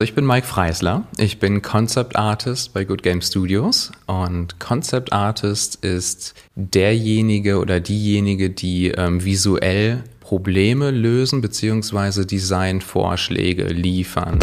[0.00, 1.08] Ich bin Mike Freisler.
[1.16, 8.50] Ich bin Concept Artist bei Good Game Studios und Concept Artist ist derjenige oder diejenige,
[8.50, 12.24] die ähm, visuell Probleme lösen bzw.
[12.24, 14.38] Designvorschläge liefern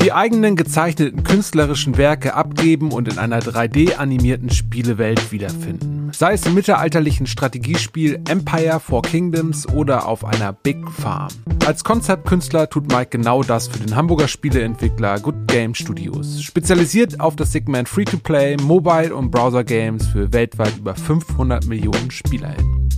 [0.00, 6.10] die eigenen gezeichneten künstlerischen Werke abgeben und in einer 3D-animierten Spielewelt wiederfinden.
[6.12, 11.28] Sei es im mittelalterlichen Strategiespiel Empire for Kingdoms oder auf einer Big Farm.
[11.66, 16.42] Als Konzeptkünstler tut Mike genau das für den Hamburger Spieleentwickler Good Game Studios.
[16.42, 22.88] Spezialisiert auf das Segment Free-to-Play, Mobile und Browser Games für weltweit über 500 Millionen SpielerInnen.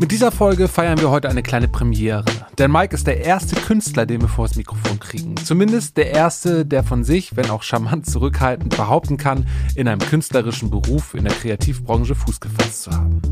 [0.00, 2.24] Mit dieser Folge feiern wir heute eine kleine Premiere.
[2.58, 5.36] Denn Mike ist der erste Künstler, den wir vor das Mikrofon kriegen.
[5.36, 10.68] Zumindest der erste, der von sich, wenn auch charmant zurückhaltend, behaupten kann, in einem künstlerischen
[10.68, 13.22] Beruf in der Kreativbranche Fuß gefasst zu haben.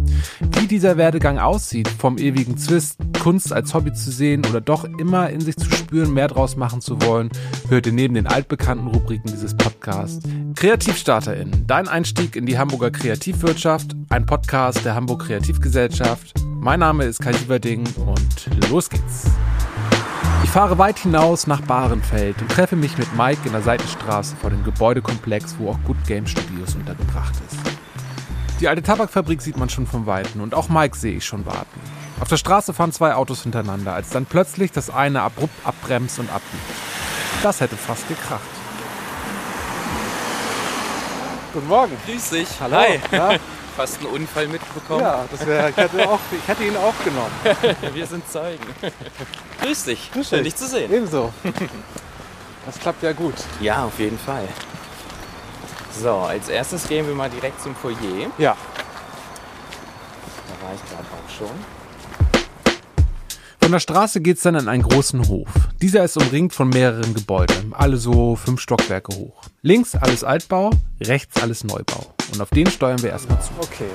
[0.53, 5.31] Wie dieser Werdegang aussieht, vom ewigen Zwist, Kunst als Hobby zu sehen oder doch immer
[5.31, 7.31] in sich zu spüren, mehr draus machen zu wollen,
[7.69, 10.21] hört ihr neben den altbekannten Rubriken dieses Podcasts.
[10.55, 17.21] KreativstarterInnen, dein Einstieg in die Hamburger Kreativwirtschaft, ein Podcast der Hamburg Kreativgesellschaft mein Name ist
[17.21, 19.25] Kai Sieverding und los geht's.
[20.45, 24.51] Ich fahre weit hinaus nach Bahrenfeld und treffe mich mit Mike in der Seitenstraße vor
[24.51, 27.59] dem Gebäudekomplex, wo auch Good Game Studios untergebracht ist.
[28.61, 31.81] Die alte Tabakfabrik sieht man schon von Weitem und auch Mike sehe ich schon warten.
[32.21, 36.31] Auf der Straße fahren zwei Autos hintereinander, als dann plötzlich das eine abrupt abbremst und
[36.31, 36.63] abbiegt.
[37.43, 38.41] Das hätte fast gekracht.
[41.53, 41.97] Guten Morgen.
[42.07, 42.49] Grüß dich.
[42.61, 42.77] Hallo.
[42.77, 43.01] Hi.
[43.11, 43.31] Ja
[43.73, 45.01] fast einen Unfall mitbekommen.
[45.01, 47.33] Ja, das wär, ich, hätte auch, ich hätte ihn auch genommen.
[47.95, 48.65] Wir sind Zeugen.
[49.61, 50.11] Grüß dich.
[50.13, 50.93] Grüß Schön, dich zu sehen.
[50.93, 51.33] Ebenso.
[52.67, 53.35] Das klappt ja gut.
[53.61, 54.47] Ja, auf jeden Fall.
[56.01, 58.31] So, als erstes gehen wir mal direkt zum Foyer.
[58.39, 58.57] Ja.
[60.49, 61.82] Da war ich gerade auch schon.
[63.73, 65.49] Von der Straße geht es dann in einen großen Hof.
[65.81, 69.45] Dieser ist umringt von mehreren Gebäuden, alle so fünf Stockwerke hoch.
[69.63, 70.73] Links alles Altbau,
[71.03, 72.13] rechts alles Neubau.
[72.35, 73.49] Und auf den steuern wir erstmal zu.
[73.59, 73.89] Okay.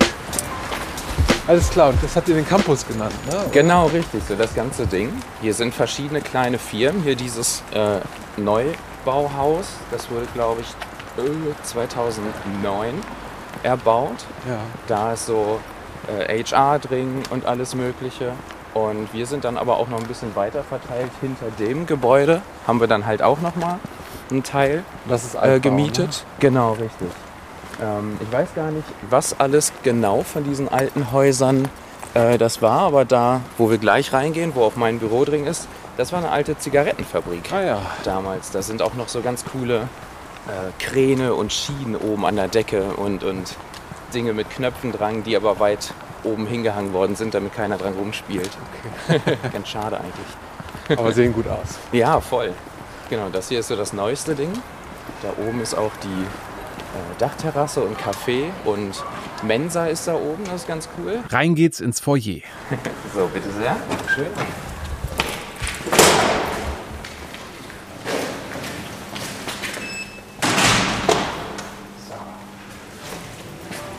[1.46, 3.36] Alles klar, und das habt ihr den Campus genannt, ne?
[3.52, 5.12] Genau, richtig, so das ganze Ding.
[5.42, 7.04] Hier sind verschiedene kleine Firmen.
[7.04, 8.00] Hier dieses äh,
[8.36, 12.94] Neubauhaus, das wurde, glaube ich, 2009
[13.62, 14.24] erbaut.
[14.48, 14.58] Ja.
[14.88, 15.60] Da ist so
[16.08, 18.32] äh, HR drin und alles Mögliche.
[18.74, 22.42] Und wir sind dann aber auch noch ein bisschen weiter verteilt hinter dem Gebäude.
[22.66, 23.78] Haben wir dann halt auch noch mal
[24.30, 26.08] einen Teil das ist Altbau, äh, gemietet.
[26.08, 26.40] Ne?
[26.40, 27.08] Genau, richtig.
[27.82, 31.68] Ähm, ich weiß gar nicht, was alles genau von diesen alten Häusern
[32.14, 35.68] äh, das war, aber da, wo wir gleich reingehen, wo auch mein Büro drin ist,
[35.96, 37.82] das war eine alte Zigarettenfabrik ah, ja.
[38.04, 38.50] damals.
[38.50, 39.88] Da sind auch noch so ganz coole
[40.46, 43.56] äh, Kräne und Schienen oben an der Decke und, und
[44.14, 45.92] Dinge mit Knöpfen dran, die aber weit
[46.24, 48.50] oben hingehangen worden sind, damit keiner dran rumspielt.
[49.08, 49.36] Okay.
[49.52, 50.98] Ganz schade eigentlich.
[50.98, 51.78] Aber sehen gut aus.
[51.92, 52.52] Ja, voll.
[53.10, 54.52] Genau, das hier ist so das neueste Ding.
[55.22, 59.02] Da oben ist auch die äh, Dachterrasse und Café und
[59.42, 61.20] Mensa ist da oben, das ist ganz cool.
[61.28, 62.40] Rein geht's ins Foyer.
[63.14, 63.76] so, bitte sehr.
[64.14, 64.26] Schön.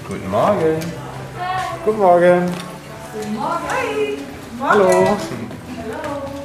[0.07, 1.08] Guten Morgen.
[1.85, 2.45] Guten Morgen.
[3.13, 3.63] Guten Morgen.
[3.69, 4.17] Hi.
[4.61, 4.85] Hallo.
[4.89, 5.17] Hallo.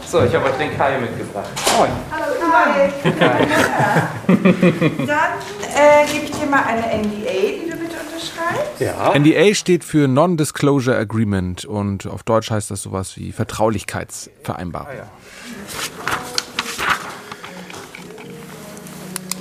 [0.06, 1.50] So, ich habe euch den Kai mitgebracht.
[1.76, 1.90] Moin.
[2.10, 2.92] Hallo Kai.
[4.28, 5.32] Dann
[5.74, 8.80] äh, gebe ich dir mal eine NDA, die du bitte unterschreibst.
[8.80, 9.12] Ja.
[9.18, 14.88] NDA steht für Non-Disclosure Agreement und auf Deutsch heißt das sowas wie Vertraulichkeitsvereinbarung.
[14.88, 15.10] Ah, ja.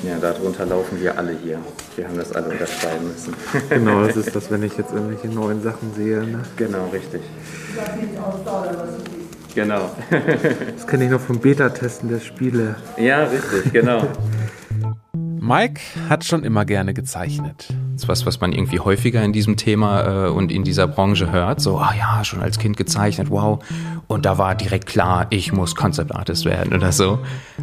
[0.03, 1.59] Ja, darunter laufen wir alle hier.
[1.96, 3.34] Wir haben das alle unterschreiben müssen.
[3.69, 6.24] genau, das ist das, wenn ich jetzt irgendwelche neuen Sachen sehe.
[6.24, 6.44] Ne?
[6.58, 7.22] Genau, richtig.
[9.56, 9.91] Genau.
[10.75, 12.75] das kenne ich noch vom Beta-Testen der Spiele.
[12.97, 14.08] Ja, richtig, genau.
[15.40, 17.68] Mike hat schon immer gerne gezeichnet.
[17.94, 21.31] Das ist was, was man irgendwie häufiger in diesem Thema äh, und in dieser Branche
[21.31, 21.62] hört.
[21.62, 23.64] So, ah ja, schon als Kind gezeichnet, wow.
[24.08, 27.20] Und da war direkt klar, ich muss Concept Artist werden oder so.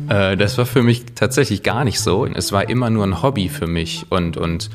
[0.09, 2.27] Äh, das war für mich tatsächlich gar nicht so.
[2.27, 4.71] Es war immer nur ein Hobby für mich und, und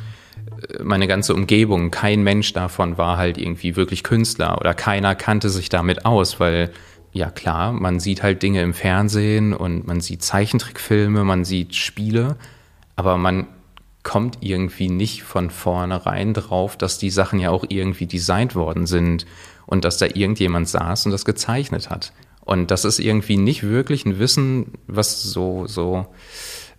[0.69, 5.50] äh, meine ganze Umgebung, kein Mensch davon war halt irgendwie wirklich Künstler oder keiner kannte
[5.50, 6.71] sich damit aus, weil
[7.13, 12.35] ja klar, man sieht halt Dinge im Fernsehen und man sieht Zeichentrickfilme, man sieht Spiele
[12.95, 13.47] aber man
[14.05, 19.25] kommt irgendwie nicht von vornherein drauf, dass die Sachen ja auch irgendwie designt worden sind
[19.65, 22.13] und dass da irgendjemand saß und das gezeichnet hat.
[22.41, 26.05] Und das ist irgendwie nicht wirklich ein Wissen, was so, so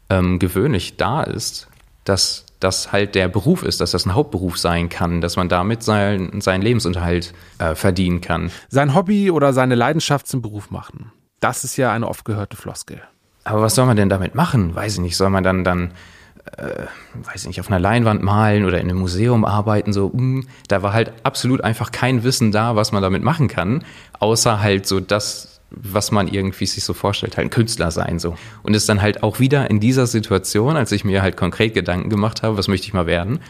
[0.08, 1.66] ähm, gewöhnlich da ist,
[2.04, 5.82] dass das halt der Beruf ist, dass das ein Hauptberuf sein kann, dass man damit
[5.82, 8.52] sein, seinen Lebensunterhalt äh, verdienen kann.
[8.68, 11.10] Sein Hobby oder seine Leidenschaft zum Beruf machen.
[11.40, 13.02] Das ist ja eine oft gehörte Floskel.
[13.42, 14.74] Aber was soll man denn damit machen?
[14.74, 15.16] Weiß ich nicht.
[15.16, 15.90] Soll man dann, dann
[16.56, 16.86] äh,
[17.24, 19.92] weiß ich nicht, auf einer Leinwand malen oder in einem Museum arbeiten?
[19.92, 20.18] So, mh.
[20.18, 23.84] Hm, da war halt absolut einfach kein Wissen da, was man damit machen kann,
[24.18, 28.36] außer halt so das, was man irgendwie sich so vorstellt, halt ein Künstler sein so.
[28.62, 32.10] Und ist dann halt auch wieder in dieser Situation, als ich mir halt konkret Gedanken
[32.10, 33.40] gemacht habe, was möchte ich mal werden,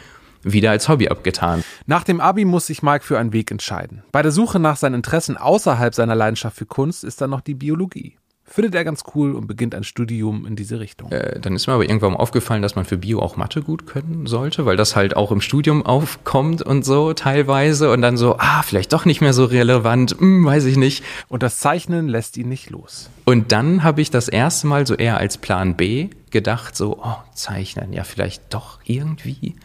[0.43, 1.63] wieder als Hobby abgetan.
[1.85, 4.03] Nach dem Abi muss sich Mike für einen Weg entscheiden.
[4.11, 7.55] Bei der Suche nach seinen Interessen außerhalb seiner Leidenschaft für Kunst ist dann noch die
[7.55, 8.17] Biologie
[8.47, 11.11] findet er ganz cool und beginnt ein Studium in diese Richtung.
[11.11, 14.25] Äh, dann ist mir aber irgendwann aufgefallen, dass man für Bio auch Mathe gut können
[14.25, 18.63] sollte, weil das halt auch im Studium aufkommt und so teilweise und dann so, ah,
[18.63, 21.03] vielleicht doch nicht mehr so relevant, hm, weiß ich nicht.
[21.27, 23.09] Und das Zeichnen lässt ihn nicht los.
[23.25, 27.17] Und dann habe ich das erste Mal so eher als Plan B gedacht, so, oh,
[27.33, 29.55] Zeichnen, ja, vielleicht doch irgendwie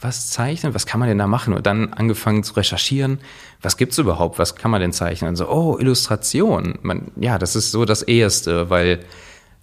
[0.00, 1.54] was zeichnen, was kann man denn da machen?
[1.54, 3.18] Und dann angefangen zu recherchieren,
[3.62, 5.34] was gibt's überhaupt, was kann man denn zeichnen?
[5.34, 6.78] So, oh, Illustration.
[6.82, 9.00] Man, ja, das ist so das Eheste, weil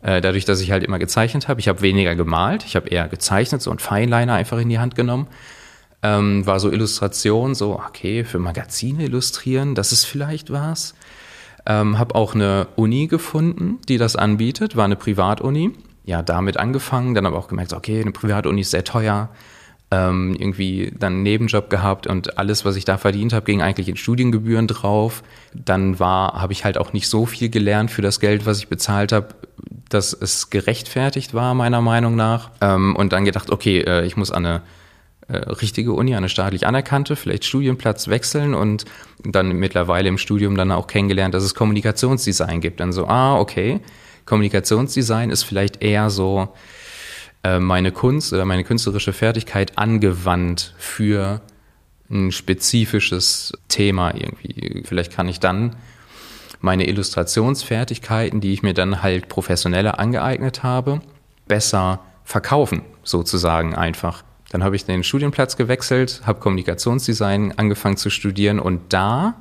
[0.02, 3.08] äh, dadurch, dass ich halt immer gezeichnet habe, ich habe weniger gemalt, ich habe eher
[3.08, 5.28] gezeichnet, so ein Feinliner einfach in die Hand genommen.
[6.04, 10.96] Ähm, war so Illustration, so, okay, für Magazine illustrieren, das ist vielleicht was.
[11.66, 15.72] Ähm, habe auch eine Uni gefunden, die das anbietet, war eine Privatuni.
[16.04, 19.30] Ja, damit angefangen, dann aber auch gemerkt, okay, eine Privatuni ist sehr teuer
[19.96, 23.88] ähm, irgendwie dann einen Nebenjob gehabt und alles, was ich da verdient habe, ging eigentlich
[23.88, 25.24] in Studiengebühren drauf.
[25.54, 28.68] Dann war, habe ich halt auch nicht so viel gelernt für das Geld, was ich
[28.68, 29.30] bezahlt habe,
[29.90, 32.52] dass es gerechtfertigt war, meiner Meinung nach.
[32.62, 34.62] Ähm, und dann gedacht, okay, äh, ich muss an eine
[35.28, 38.86] äh, richtige Uni, eine staatlich anerkannte, vielleicht Studienplatz wechseln und
[39.24, 42.80] dann mittlerweile im Studium dann auch kennengelernt, dass es Kommunikationsdesign gibt.
[42.80, 43.80] Dann so, ah, okay,
[44.26, 46.50] Kommunikationsdesign ist vielleicht eher so,
[47.60, 51.42] meine Kunst oder meine künstlerische Fertigkeit angewandt für
[52.10, 54.84] ein spezifisches Thema irgendwie.
[54.86, 55.76] Vielleicht kann ich dann
[56.62, 61.02] meine Illustrationsfertigkeiten, die ich mir dann halt professioneller angeeignet habe,
[61.48, 64.24] besser verkaufen, sozusagen einfach.
[64.50, 69.36] Dann habe ich den Studienplatz gewechselt, habe Kommunikationsdesign angefangen zu studieren und da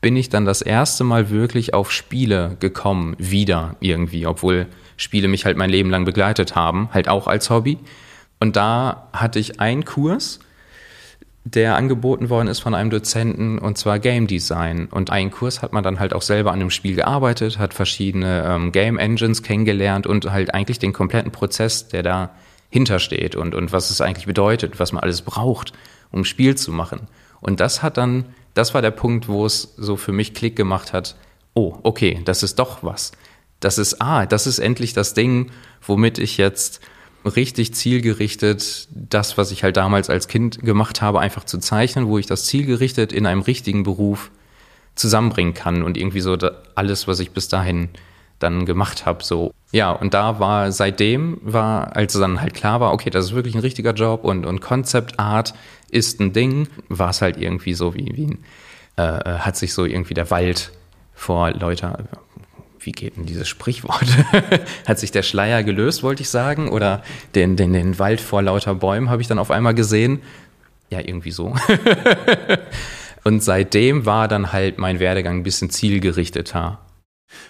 [0.00, 4.66] bin ich dann das erste Mal wirklich auf Spiele gekommen, wieder irgendwie, obwohl
[4.96, 7.78] Spiele mich halt mein Leben lang begleitet haben, halt auch als Hobby.
[8.40, 10.40] Und da hatte ich einen Kurs,
[11.44, 14.88] der angeboten worden ist von einem Dozenten, und zwar Game Design.
[14.90, 18.44] Und einen Kurs hat man dann halt auch selber an dem Spiel gearbeitet, hat verschiedene
[18.44, 22.30] ähm, Game Engines kennengelernt und halt eigentlich den kompletten Prozess, der da
[22.68, 25.72] hintersteht und, und was es eigentlich bedeutet, was man alles braucht,
[26.10, 27.06] um ein Spiel zu machen.
[27.40, 30.92] Und das hat dann, das war der Punkt, wo es so für mich Klick gemacht
[30.92, 31.14] hat,
[31.54, 33.12] oh, okay, das ist doch was
[33.66, 35.50] das ist, ah, das ist endlich das Ding,
[35.84, 36.80] womit ich jetzt
[37.24, 42.16] richtig zielgerichtet das, was ich halt damals als Kind gemacht habe, einfach zu zeichnen, wo
[42.16, 44.30] ich das zielgerichtet in einem richtigen Beruf
[44.94, 46.38] zusammenbringen kann und irgendwie so
[46.76, 47.88] alles, was ich bis dahin
[48.38, 49.52] dann gemacht habe, so.
[49.72, 53.56] Ja, und da war seitdem war, als dann halt klar war, okay, das ist wirklich
[53.56, 55.54] ein richtiger Job und, und Concept Art
[55.90, 58.44] ist ein Ding, war es halt irgendwie so wie, wie ein,
[58.96, 60.70] äh, äh hat sich so irgendwie der Wald
[61.14, 62.06] vor Leute,
[62.86, 64.06] wie geht denn dieses Sprichwort?
[64.86, 66.68] Hat sich der Schleier gelöst, wollte ich sagen?
[66.68, 67.02] Oder
[67.34, 70.22] den, den, den Wald vor lauter Bäumen habe ich dann auf einmal gesehen?
[70.88, 71.54] Ja, irgendwie so.
[73.24, 76.78] Und seitdem war dann halt mein Werdegang ein bisschen zielgerichteter.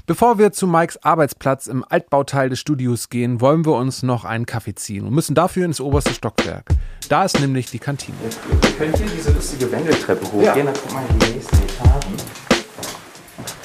[0.06, 4.46] Bevor wir zu Mikes Arbeitsplatz im Altbauteil des Studios gehen, wollen wir uns noch einen
[4.46, 6.64] Kaffee ziehen und müssen dafür ins oberste Stockwerk.
[7.10, 8.16] Da ist nämlich die Kantine.
[8.62, 10.64] Wir können hier diese lustige Wendeltreppe hochgehen, ja.
[10.64, 12.45] dann guck mal in die nächsten Etagen.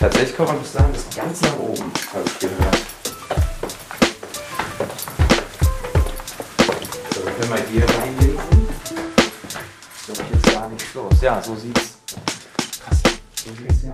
[0.02, 2.78] Tatsächlich kann man bis sagen, bis ganz nach oben, habe ich gehört.
[7.14, 8.40] So, wir können mal hier reinlesen.
[10.08, 11.22] So, hier ist gar nichts los.
[11.22, 12.00] Ja, so sieht's.
[12.84, 13.04] Krass.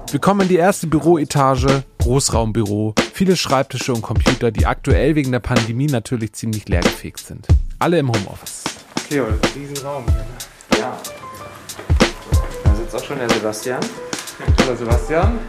[0.09, 5.41] Wir kommen in die erste Büroetage, Großraumbüro, viele Schreibtische und Computer, die aktuell wegen der
[5.41, 7.45] Pandemie natürlich ziemlich leergefegt sind.
[7.79, 8.63] Alle im Homeoffice.
[9.03, 10.13] Okay, aber das ist ein Riesenraum hier.
[10.13, 10.79] Ne?
[10.79, 10.97] Ja.
[12.63, 13.81] Da sitzt auch schon der Sebastian.
[14.57, 15.39] Hallo Sebastian.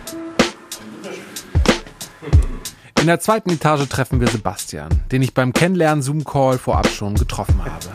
[3.01, 7.65] In der zweiten Etage treffen wir Sebastian, den ich beim Kennenlernen Zoom-Call vorab schon getroffen
[7.65, 7.87] habe.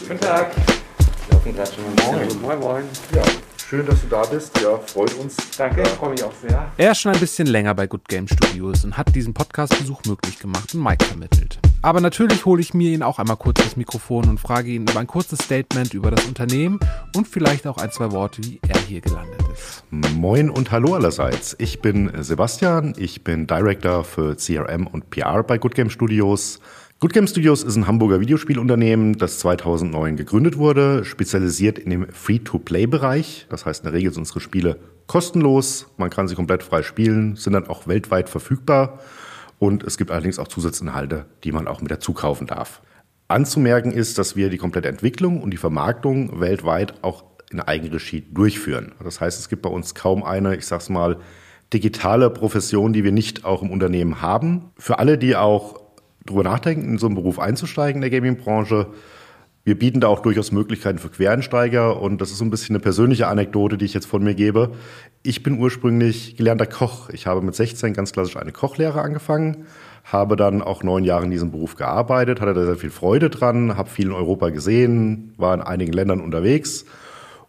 [0.00, 0.50] Guten Tag.
[0.56, 1.84] Wir laufen gerade schon
[2.14, 2.40] moin.
[2.40, 2.84] Moin, moin.
[3.14, 3.22] Ja,
[3.68, 4.58] schön, dass du da bist.
[4.60, 5.36] Ja, freut uns.
[5.58, 6.70] Danke, ich freue mich auch sehr.
[6.78, 10.38] Er ist schon ein bisschen länger bei Good Game Studios und hat diesen Podcast-Besuch möglich
[10.38, 11.58] gemacht und Mike vermittelt.
[11.84, 15.00] Aber natürlich hole ich mir ihn auch einmal kurz das Mikrofon und frage ihn über
[15.00, 16.80] ein kurzes Statement über das Unternehmen
[17.14, 19.84] und vielleicht auch ein, zwei Worte, wie er hier gelandet ist.
[19.90, 21.54] Moin und hallo allerseits.
[21.58, 26.58] Ich bin Sebastian, ich bin Director für CRM und PR bei Good Game Studios.
[27.00, 33.48] Good Game Studios ist ein Hamburger Videospielunternehmen, das 2009 gegründet wurde, spezialisiert in dem Free-to-Play-Bereich.
[33.50, 37.36] Das heißt, in der Regel sind unsere Spiele kostenlos, man kann sie komplett frei spielen,
[37.36, 39.00] sind dann auch weltweit verfügbar.
[39.58, 42.82] Und es gibt allerdings auch Zusatzinhalte, die man auch mit dazu kaufen darf.
[43.28, 48.92] Anzumerken ist, dass wir die komplette Entwicklung und die Vermarktung weltweit auch in Eigenregie durchführen.
[49.02, 51.18] Das heißt, es gibt bei uns kaum eine, ich sag's mal,
[51.72, 54.70] digitale Profession, die wir nicht auch im Unternehmen haben.
[54.76, 55.80] Für alle, die auch
[56.24, 58.88] darüber nachdenken, in so einen Beruf einzusteigen in der Gaming-Branche,
[59.64, 62.82] wir bieten da auch durchaus Möglichkeiten für Quereinsteiger und das ist so ein bisschen eine
[62.82, 64.72] persönliche Anekdote, die ich jetzt von mir gebe.
[65.22, 67.08] Ich bin ursprünglich gelernter Koch.
[67.08, 69.64] Ich habe mit 16 ganz klassisch eine Kochlehre angefangen,
[70.04, 73.78] habe dann auch neun Jahre in diesem Beruf gearbeitet, hatte da sehr viel Freude dran,
[73.78, 76.84] habe viel in Europa gesehen, war in einigen Ländern unterwegs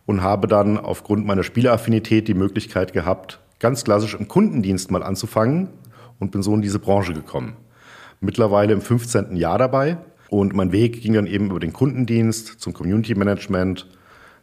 [0.05, 5.67] und habe dann aufgrund meiner Spieleaffinität die Möglichkeit gehabt, ganz klassisch im Kundendienst mal anzufangen
[6.19, 7.57] und bin so in diese Branche gekommen.
[8.21, 9.35] Mittlerweile im 15.
[9.35, 9.97] Jahr dabei
[10.29, 13.87] und mein Weg ging dann eben über den Kundendienst zum Community Management,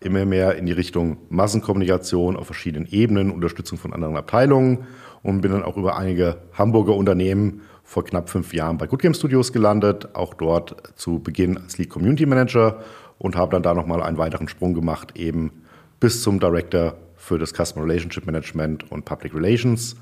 [0.00, 4.86] immer mehr in die Richtung Massenkommunikation auf verschiedenen Ebenen, Unterstützung von anderen Abteilungen
[5.22, 9.14] und bin dann auch über einige Hamburger Unternehmen vor knapp fünf Jahren bei Good Game
[9.14, 12.82] Studios gelandet, auch dort zu Beginn als Lead Community Manager
[13.18, 15.52] und habe dann da nochmal einen weiteren Sprung gemacht, eben
[16.00, 19.96] bis zum Director für das Customer Relationship Management und Public Relations,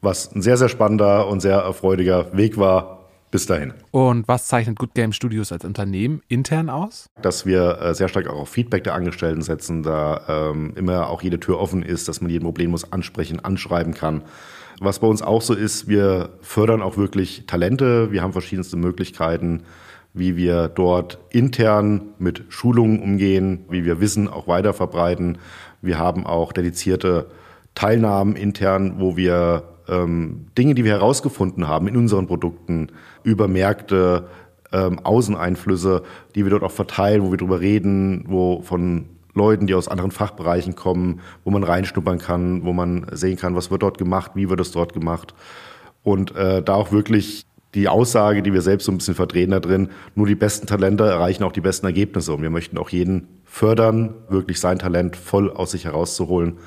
[0.00, 3.03] was ein sehr, sehr spannender und sehr erfreudiger Weg war,
[3.34, 3.74] bis dahin.
[3.90, 7.10] Und was zeichnet Good Game Studios als Unternehmen intern aus?
[7.20, 11.20] Dass wir äh, sehr stark auch auf Feedback der Angestellten setzen, da ähm, immer auch
[11.20, 14.22] jede Tür offen ist, dass man jeden problemlos ansprechen, anschreiben kann.
[14.78, 18.12] Was bei uns auch so ist, wir fördern auch wirklich Talente.
[18.12, 19.64] Wir haben verschiedenste Möglichkeiten,
[20.12, 25.38] wie wir dort intern mit Schulungen umgehen, wie wir Wissen auch weiter verbreiten.
[25.82, 27.32] Wir haben auch dedizierte
[27.74, 32.88] Teilnahmen intern, wo wir ähm, Dinge, die wir herausgefunden haben in unseren Produkten,
[33.22, 34.28] über Märkte,
[34.72, 36.02] ähm, Außeneinflüsse,
[36.34, 40.10] die wir dort auch verteilen, wo wir drüber reden, wo von Leuten, die aus anderen
[40.10, 44.48] Fachbereichen kommen, wo man reinschnuppern kann, wo man sehen kann, was wird dort gemacht, wie
[44.48, 45.34] wird es dort gemacht.
[46.02, 49.58] Und äh, da auch wirklich die Aussage, die wir selbst so ein bisschen vertreten da
[49.58, 52.32] drin, nur die besten Talente erreichen auch die besten Ergebnisse.
[52.32, 56.58] Und wir möchten auch jeden fördern, wirklich sein Talent voll aus sich herauszuholen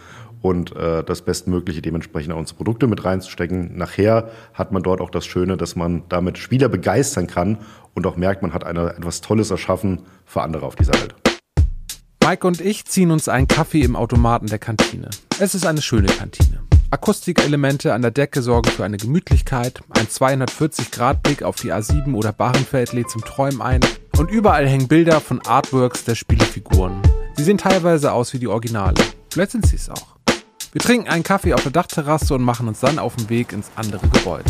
[0.42, 3.78] und äh, das Bestmögliche dementsprechend auch unsere Produkte mit reinzustecken.
[3.78, 7.58] Nachher hat man dort auch das Schöne, dass man damit Spieler begeistern kann
[7.94, 11.16] und auch merkt, man hat eine, etwas Tolles erschaffen für andere auf dieser Welt.
[12.24, 15.10] Mike und ich ziehen uns einen Kaffee im Automaten der Kantine.
[15.40, 16.60] Es ist eine schöne Kantine.
[16.90, 22.94] Akustikelemente an der Decke sorgen für eine Gemütlichkeit, ein 240-Grad-Blick auf die A7 oder Barenfeld
[22.94, 23.82] lädt zum Träumen ein
[24.18, 27.02] und überall hängen Bilder von Artworks der Spielefiguren.
[27.36, 28.96] Sie sehen teilweise aus wie die Originale.
[29.30, 30.17] Vielleicht sind sie es auch.
[30.74, 33.72] Wir trinken einen Kaffee auf der Dachterrasse und machen uns dann auf den Weg ins
[33.76, 34.44] andere Gebäude.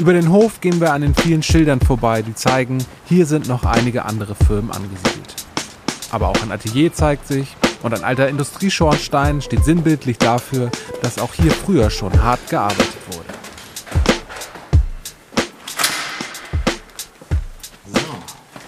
[0.00, 3.64] Über den Hof gehen wir an den vielen Schildern vorbei, die zeigen, hier sind noch
[3.64, 5.34] einige andere Firmen angesiedelt.
[6.10, 10.70] Aber auch ein Atelier zeigt sich und ein alter Industrieschornstein steht sinnbildlich dafür,
[11.02, 13.28] dass auch hier früher schon hart gearbeitet wurde.
[17.92, 18.00] So,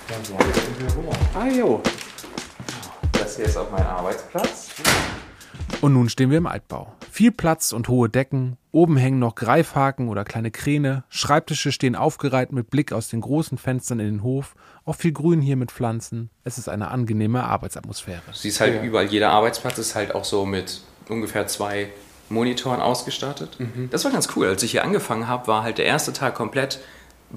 [0.08, 1.40] dann sind wir.
[1.40, 1.80] Ah jo.
[3.12, 4.68] Das hier ist auch mein Arbeitsplatz.
[5.84, 6.94] Und nun stehen wir im Altbau.
[7.10, 12.52] Viel Platz und hohe Decken, oben hängen noch Greifhaken oder kleine Kräne, Schreibtische stehen aufgereiht
[12.52, 14.54] mit Blick aus den großen Fenstern in den Hof,
[14.86, 16.30] auch viel Grün hier mit Pflanzen.
[16.42, 18.22] Es ist eine angenehme Arbeitsatmosphäre.
[18.28, 18.82] Du siehst halt ja.
[18.82, 21.90] überall, jeder Arbeitsplatz ist halt auch so mit ungefähr zwei
[22.30, 23.60] Monitoren ausgestattet.
[23.60, 23.90] Mhm.
[23.90, 24.46] Das war ganz cool.
[24.46, 26.78] Als ich hier angefangen habe, war halt der erste Tag komplett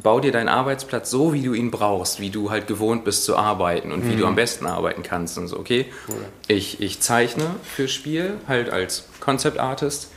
[0.02, 3.36] bau dir deinen Arbeitsplatz so, wie du ihn brauchst, wie du halt gewohnt bist zu
[3.36, 4.10] arbeiten und mhm.
[4.10, 4.30] wie du mhm.
[4.30, 5.86] am besten arbeiten kannst und so, okay?
[6.08, 6.16] Cool.
[6.48, 10.12] Ich, ich zeichne fürs Spiel halt als Concept Artist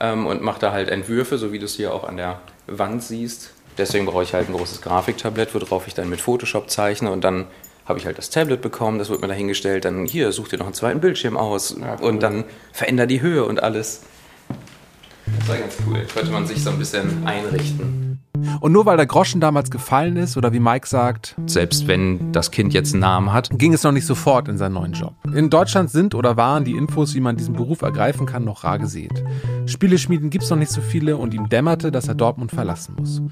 [0.00, 3.02] ähm, und mache da halt Entwürfe, so wie du es hier auch an der Wand
[3.02, 3.52] siehst.
[3.78, 7.46] Deswegen brauche ich halt ein großes Grafiktablett, worauf ich dann mit Photoshop zeichne und dann
[7.84, 10.66] habe ich halt das Tablet bekommen, das wird mir dahingestellt, dann hier, such dir noch
[10.66, 12.08] einen zweiten Bildschirm aus ja, cool.
[12.08, 14.02] und dann veränder die Höhe und alles.
[15.38, 16.04] Das war ganz cool.
[16.12, 18.05] Könnte man sich so ein bisschen einrichten.
[18.60, 22.50] Und nur weil der Groschen damals gefallen ist, oder wie Mike sagt, selbst wenn das
[22.50, 25.14] Kind jetzt einen Namen hat, ging es noch nicht sofort in seinen neuen Job.
[25.34, 28.78] In Deutschland sind oder waren die Infos, wie man diesen Beruf ergreifen kann, noch rar
[28.78, 29.24] gesät.
[29.66, 33.22] Spieleschmieden gibt es noch nicht so viele und ihm dämmerte, dass er Dortmund verlassen muss.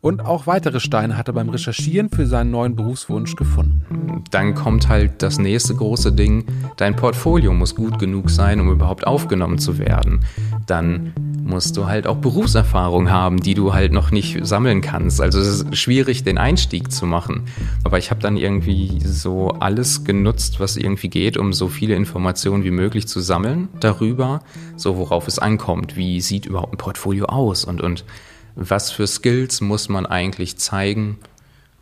[0.00, 4.22] Und auch weitere Steine hat er beim Recherchieren für seinen neuen Berufswunsch gefunden.
[4.30, 6.44] Dann kommt halt das nächste große Ding.
[6.76, 10.24] Dein Portfolio muss gut genug sein, um überhaupt aufgenommen zu werden.
[10.66, 11.12] Dann
[11.42, 15.20] musst du halt auch Berufserfahrung haben, die du halt noch nicht sammeln kannst.
[15.20, 17.44] Also es ist schwierig, den Einstieg zu machen.
[17.84, 22.64] Aber ich habe dann irgendwie so alles genutzt, was irgendwie geht, um so viele Informationen
[22.64, 24.40] wie möglich zu sammeln darüber,
[24.76, 25.96] so worauf es ankommt.
[25.96, 28.04] Wie sieht überhaupt ein Portfolio aus und, und
[28.56, 31.18] was für Skills muss man eigentlich zeigen,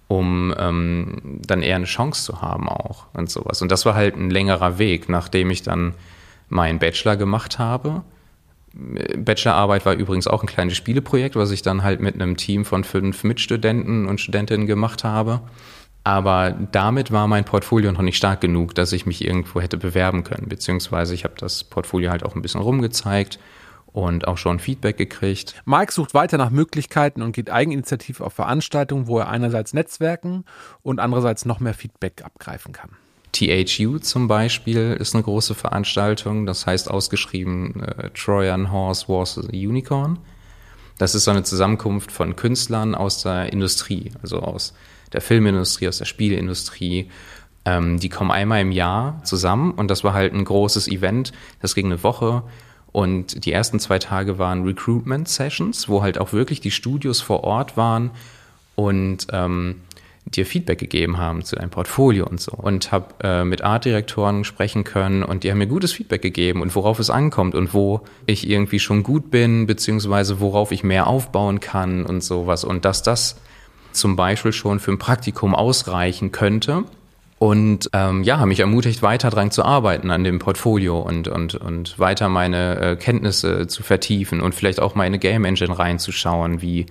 [0.09, 3.63] um ähm, dann eher eine Chance zu haben auch und sowas.
[3.63, 5.95] Und das war halt ein längerer Weg, nachdem ich dann
[6.49, 8.03] meinen Bachelor gemacht habe
[9.17, 12.85] Bachelorarbeit war übrigens auch ein kleines Spieleprojekt, was ich dann halt mit einem Team von
[12.85, 15.41] fünf Mitstudenten und Studentinnen gemacht habe.
[16.05, 20.23] Aber damit war mein Portfolio noch nicht stark genug, dass ich mich irgendwo hätte bewerben
[20.23, 20.49] können.
[20.49, 23.41] Beziehungsweise ich habe das Portfolio halt auch ein bisschen rumgezeigt
[23.87, 25.61] und auch schon Feedback gekriegt.
[25.65, 30.45] Mike sucht weiter nach Möglichkeiten und geht eigeninitiativ auf Veranstaltungen, wo er einerseits netzwerken
[30.83, 32.91] und andererseits noch mehr Feedback abgreifen kann.
[33.37, 40.19] THU zum Beispiel ist eine große Veranstaltung, das heißt ausgeschrieben äh, Trojan Horse Wars Unicorn.
[40.99, 44.73] Das ist so eine Zusammenkunft von Künstlern aus der Industrie, also aus
[45.13, 47.11] der Filmindustrie, aus der Spielindustrie.
[47.67, 51.33] Ähm, die kommen einmal im Jahr zusammen und das war halt ein großes Event.
[51.61, 52.43] Das ging eine Woche
[52.93, 57.45] und die ersten zwei Tage waren Recruitment Sessions, wo halt auch wirklich die Studios vor
[57.45, 58.13] Ort waren
[58.77, 59.83] und ähm,
[60.27, 62.53] dir Feedback gegeben haben zu deinem Portfolio und so.
[62.53, 66.75] Und habe äh, mit Artdirektoren sprechen können und die haben mir gutes Feedback gegeben und
[66.75, 71.61] worauf es ankommt und wo ich irgendwie schon gut bin, beziehungsweise worauf ich mehr aufbauen
[71.61, 72.65] kann und sowas.
[72.65, 73.37] Und dass das
[73.93, 76.85] zum Beispiel schon für ein Praktikum ausreichen könnte.
[77.39, 81.99] Und ähm, ja, mich ermutigt, weiter dran zu arbeiten an dem Portfolio und, und, und
[81.99, 86.87] weiter meine äh, Kenntnisse zu vertiefen und vielleicht auch meine Game Engine reinzuschauen, wie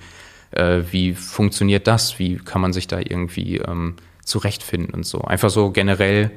[0.56, 5.22] äh, wie funktioniert das, wie kann man sich da irgendwie ähm, zurechtfinden und so.
[5.22, 6.32] Einfach so generell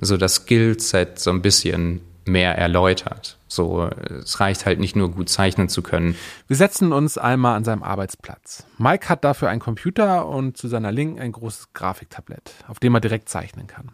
[0.00, 3.38] so das Skillset so ein bisschen mehr erläutert.
[3.48, 3.88] So,
[4.22, 6.14] es reicht halt nicht nur gut zeichnen zu können.
[6.46, 8.64] Wir setzen uns einmal an seinem Arbeitsplatz.
[8.78, 13.00] Mike hat dafür einen Computer und zu seiner Linken ein großes Grafiktablett, auf dem er
[13.00, 13.90] direkt zeichnen kann.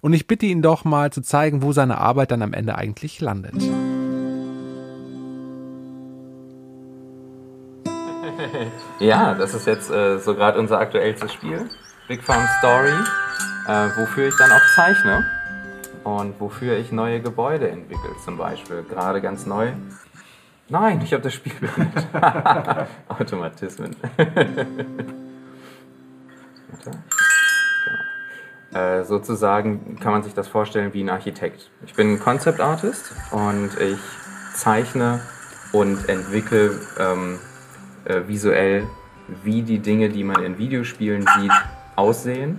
[0.00, 3.20] Und ich bitte ihn doch mal zu zeigen, wo seine Arbeit dann am Ende eigentlich
[3.20, 3.54] landet.
[8.98, 11.68] Ja, das ist jetzt äh, so gerade unser aktuellstes Spiel,
[12.08, 12.92] Big Farm Story,
[13.66, 15.24] äh, wofür ich dann auch zeichne
[16.04, 18.84] und wofür ich neue Gebäude entwickle, zum Beispiel.
[18.88, 19.72] Gerade ganz neu.
[20.68, 22.06] Nein, ich habe das Spiel beendet.
[23.08, 23.96] Automatismen.
[26.82, 26.96] genau.
[28.72, 31.70] äh, sozusagen kann man sich das vorstellen wie ein Architekt.
[31.84, 33.98] Ich bin Concept Artist und ich
[34.54, 35.20] zeichne
[35.72, 37.38] und entwickle ähm,
[38.10, 38.86] äh, visuell,
[39.44, 41.52] wie die Dinge, die man in Videospielen sieht,
[41.96, 42.58] aussehen.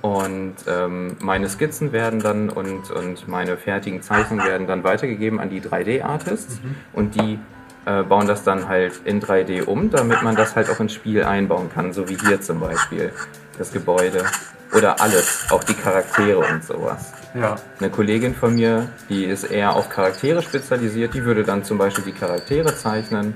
[0.00, 5.50] Und ähm, meine Skizzen werden dann und, und meine fertigen Zeichnungen werden dann weitergegeben an
[5.50, 6.74] die 3D-Artists mhm.
[6.92, 7.38] und die
[7.84, 11.24] äh, bauen das dann halt in 3D um, damit man das halt auch ins Spiel
[11.24, 13.12] einbauen kann, so wie hier zum Beispiel
[13.58, 14.24] das Gebäude
[14.72, 17.12] oder alles, auch die Charaktere und sowas.
[17.34, 17.56] Ja.
[17.80, 22.04] Eine Kollegin von mir, die ist eher auf Charaktere spezialisiert, die würde dann zum Beispiel
[22.04, 23.34] die Charaktere zeichnen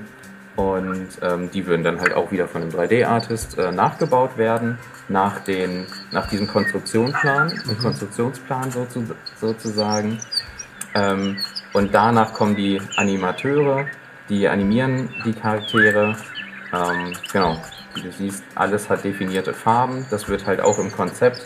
[0.55, 4.77] und ähm, die würden dann halt auch wieder von einem 3D-Artist äh, nachgebaut werden,
[5.09, 7.77] nach, den, nach diesem Konstruktionsplan, mhm.
[7.79, 9.03] Konstruktionsplan sozu
[9.39, 10.19] sozusagen.
[10.93, 11.37] Ähm,
[11.73, 13.87] und danach kommen die Animateure,
[14.29, 16.15] die animieren die Charaktere.
[16.71, 17.57] Ähm, genau,
[17.95, 20.05] wie du siehst, alles hat definierte Farben.
[20.11, 21.41] Das wird halt auch im Konzept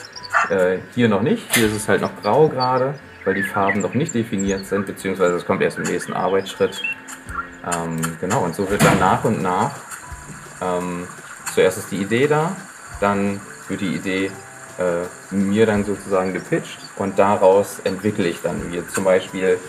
[0.50, 1.54] äh, hier noch nicht.
[1.56, 5.36] Hier ist es halt noch grau gerade, weil die Farben noch nicht definiert sind, beziehungsweise
[5.36, 6.82] es kommt erst im nächsten Arbeitsschritt.
[7.74, 9.72] Ähm, genau, und so wird dann nach und nach,
[10.62, 11.08] ähm,
[11.54, 12.56] zuerst ist die Idee da,
[13.00, 14.32] dann wird die Idee
[14.78, 19.60] äh, mir dann sozusagen gepitcht und daraus entwickle ich dann wie zum Beispiel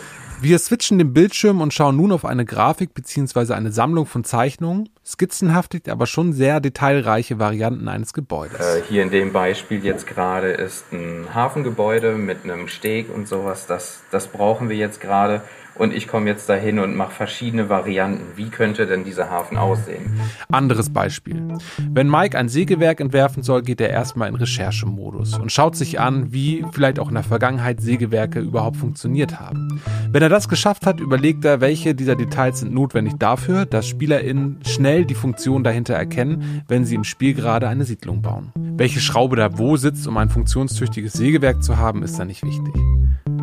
[0.40, 3.54] wir switchen den Bildschirm und schauen nun auf eine Grafik bzw.
[3.54, 8.60] eine Sammlung von Zeichnungen, skizzenhaftig, aber schon sehr detailreiche Varianten eines Gebäudes.
[8.60, 13.66] Äh, hier in dem Beispiel jetzt gerade ist ein Hafengebäude mit einem Steg und sowas,
[13.66, 15.42] das, das brauchen wir jetzt gerade
[15.78, 18.36] und ich komme jetzt dahin und mache verschiedene Varianten.
[18.36, 20.20] Wie könnte denn dieser Hafen aussehen?
[20.50, 21.42] Anderes Beispiel.
[21.90, 26.32] Wenn Mike ein Sägewerk entwerfen soll, geht er erstmal in Recherchemodus und schaut sich an,
[26.32, 29.80] wie vielleicht auch in der Vergangenheit Sägewerke überhaupt funktioniert haben.
[30.10, 34.60] Wenn er das geschafft hat, überlegt er, welche dieser Details sind notwendig dafür, dass SpielerInnen
[34.66, 38.52] schnell die Funktion dahinter erkennen, wenn sie im Spiel gerade eine Siedlung bauen.
[38.56, 42.87] Welche Schraube da wo sitzt, um ein funktionstüchtiges Sägewerk zu haben, ist da nicht wichtig.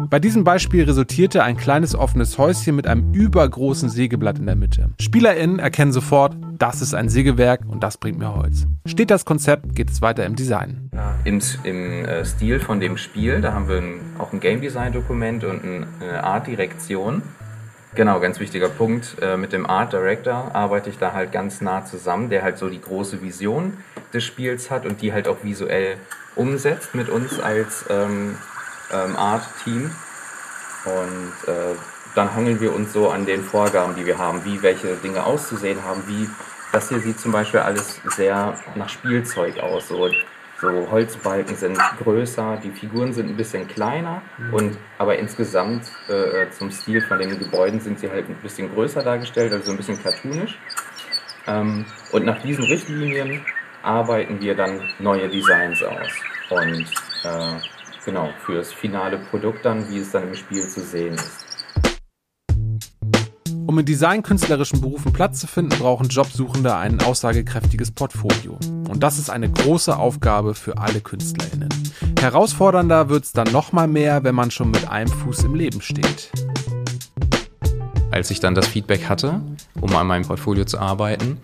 [0.10, 4.90] Bei diesem Beispiel resultierte ein kleines offenes Häuschen mit einem übergroßen Sägeblatt in der Mitte.
[5.02, 8.68] SpielerInnen erkennen sofort, das ist ein Sägewerk und das bringt mir Holz.
[8.86, 10.92] Steht das Konzept, geht es weiter im Design.
[11.24, 14.94] Im, im äh, Stil von dem Spiel, da haben wir ein, auch ein Game Design
[14.94, 17.24] Dokument und ein, eine Art Direktion.
[17.96, 19.18] Genau, ganz wichtiger Punkt.
[19.22, 22.70] Äh, mit dem Art Director arbeite ich da halt ganz nah zusammen, der halt so
[22.70, 23.78] die große Vision
[24.14, 25.96] des Spiels hat und die halt auch visuell
[26.36, 28.36] umsetzt mit uns als ähm,
[28.92, 29.92] ähm, Art-Team.
[30.86, 31.76] Und äh,
[32.14, 35.84] dann hangeln wir uns so an den Vorgaben, die wir haben, wie welche Dinge auszusehen
[35.84, 36.30] haben, wie
[36.72, 39.88] das hier sieht zum Beispiel alles sehr nach Spielzeug aus.
[39.88, 40.10] So
[40.62, 44.54] so Holzbalken sind größer, die Figuren sind ein bisschen kleiner mhm.
[44.54, 49.04] und aber insgesamt äh, zum Stil von den Gebäuden sind sie halt ein bisschen größer
[49.04, 50.58] dargestellt, also ein bisschen cartoonisch.
[51.48, 53.46] Ähm, und nach diesen Richtlinien
[53.84, 56.10] arbeiten wir dann neue Designs aus.
[56.50, 56.86] Und
[57.24, 57.60] äh,
[58.06, 61.46] genau, für das finale Produkt dann, wie es dann im Spiel zu sehen ist.
[63.68, 68.60] Um in designkünstlerischen Berufen Platz zu finden, brauchen Jobsuchende ein aussagekräftiges Portfolio.
[68.88, 71.70] Und das ist eine große Aufgabe für alle KünstlerInnen.
[72.20, 76.32] Herausfordernder wird es dann nochmal mehr, wenn man schon mit einem Fuß im Leben steht.
[78.12, 79.42] Als ich dann das Feedback hatte,
[79.82, 81.40] um an meinem Portfolio zu arbeiten,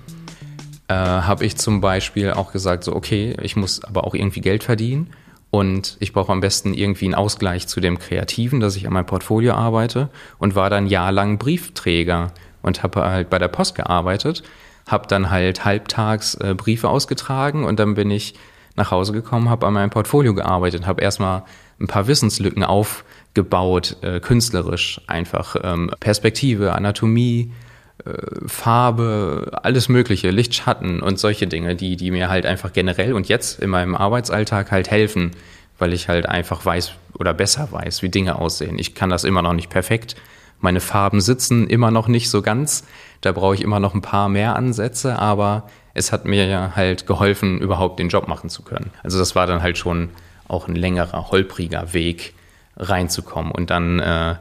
[0.87, 4.63] äh, habe ich zum Beispiel auch gesagt, so okay, ich muss aber auch irgendwie Geld
[4.63, 5.11] verdienen
[5.51, 9.05] und ich brauche am besten irgendwie einen Ausgleich zu dem Kreativen, dass ich an meinem
[9.05, 10.09] Portfolio arbeite.
[10.39, 14.43] Und war dann jahrelang Briefträger und habe halt bei der Post gearbeitet,
[14.87, 18.35] habe dann halt halbtags äh, Briefe ausgetragen und dann bin ich
[18.77, 21.43] nach Hause gekommen, habe an meinem Portfolio gearbeitet, habe erstmal
[21.81, 27.51] ein paar Wissenslücken aufgebaut, äh, künstlerisch einfach ähm, Perspektive, Anatomie,
[28.47, 33.27] Farbe, alles Mögliche, Licht, Schatten und solche Dinge, die, die mir halt einfach generell und
[33.27, 35.31] jetzt in meinem Arbeitsalltag halt helfen,
[35.77, 38.79] weil ich halt einfach weiß oder besser weiß, wie Dinge aussehen.
[38.79, 40.15] Ich kann das immer noch nicht perfekt.
[40.59, 42.85] Meine Farben sitzen immer noch nicht so ganz.
[43.21, 47.07] Da brauche ich immer noch ein paar mehr Ansätze, aber es hat mir ja halt
[47.07, 48.91] geholfen, überhaupt den Job machen zu können.
[49.03, 50.09] Also das war dann halt schon
[50.47, 52.33] auch ein längerer, holpriger Weg
[52.77, 53.51] reinzukommen.
[53.51, 54.35] Und dann, äh,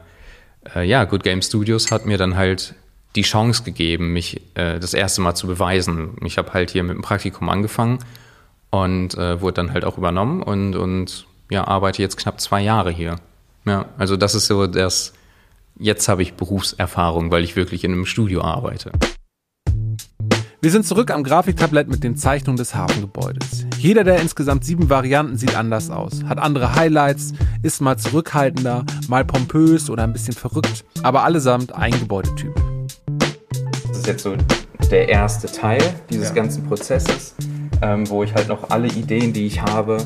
[0.75, 2.75] äh, ja, Good Game Studios hat mir dann halt
[3.15, 6.15] die Chance gegeben, mich äh, das erste Mal zu beweisen.
[6.25, 7.99] Ich habe halt hier mit dem Praktikum angefangen
[8.69, 12.91] und äh, wurde dann halt auch übernommen und, und ja, arbeite jetzt knapp zwei Jahre
[12.91, 13.17] hier.
[13.65, 15.13] Ja, also das ist so das,
[15.77, 18.91] jetzt habe ich Berufserfahrung, weil ich wirklich in einem Studio arbeite.
[20.63, 23.65] Wir sind zurück am Grafiktablett mit den Zeichnungen des Hafengebäudes.
[23.79, 29.25] Jeder der insgesamt sieben Varianten sieht anders aus, hat andere Highlights, ist mal zurückhaltender, mal
[29.25, 32.70] pompös oder ein bisschen verrückt, aber allesamt ein Gebäudetyp
[34.01, 34.35] ist jetzt so
[34.89, 36.35] der erste Teil dieses ja.
[36.35, 37.35] ganzen Prozesses,
[37.81, 39.97] ähm, wo ich halt noch alle Ideen, die ich habe,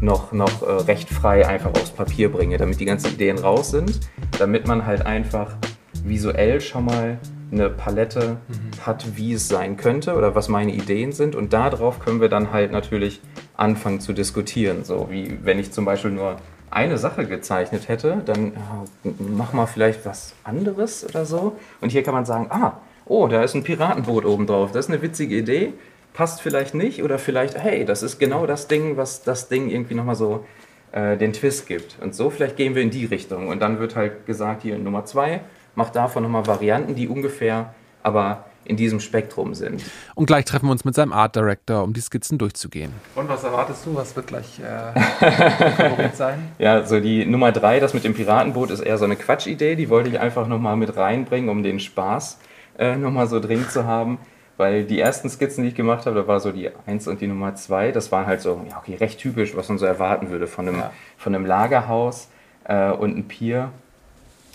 [0.00, 4.00] noch, noch äh, recht frei einfach aufs Papier bringe, damit die ganzen Ideen raus sind,
[4.38, 5.54] damit man halt einfach
[6.02, 7.18] visuell schon mal
[7.52, 8.86] eine Palette mhm.
[8.86, 11.36] hat, wie es sein könnte oder was meine Ideen sind.
[11.36, 13.20] Und darauf können wir dann halt natürlich
[13.54, 14.84] anfangen zu diskutieren.
[14.84, 16.36] So wie wenn ich zum Beispiel nur
[16.70, 21.56] eine Sache gezeichnet hätte, dann ja, mach mal vielleicht was anderes oder so.
[21.82, 24.92] Und hier kann man sagen, ah, oh, da ist ein Piratenboot oben drauf, das ist
[24.92, 25.72] eine witzige Idee,
[26.12, 29.94] passt vielleicht nicht oder vielleicht, hey, das ist genau das Ding, was das Ding irgendwie
[29.94, 30.44] nochmal so
[30.92, 31.96] äh, den Twist gibt.
[32.00, 33.48] Und so vielleicht gehen wir in die Richtung.
[33.48, 35.40] Und dann wird halt gesagt, hier Nummer zwei,
[35.74, 39.82] mach davon nochmal Varianten, die ungefähr aber in diesem Spektrum sind.
[40.14, 42.92] Und gleich treffen wir uns mit seinem Art Director, um die Skizzen durchzugehen.
[43.16, 43.94] Und was erwartest du?
[43.94, 46.52] Was wird gleich äh, sein?
[46.58, 49.74] Ja, so die Nummer drei, das mit dem Piratenboot, ist eher so eine Quatschidee.
[49.74, 52.38] Die wollte ich einfach nochmal mit reinbringen, um den Spaß
[52.78, 54.18] äh, nochmal so dringend zu haben.
[54.58, 57.26] Weil die ersten Skizzen, die ich gemacht habe, da war so die 1 und die
[57.26, 60.46] Nummer 2, das waren halt so, ja, okay, recht typisch, was man so erwarten würde
[60.46, 60.92] von einem, ja.
[61.16, 62.28] von einem Lagerhaus
[62.64, 63.70] äh, und einem Pier.